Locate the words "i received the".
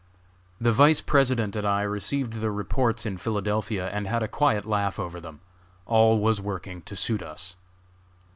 1.67-2.49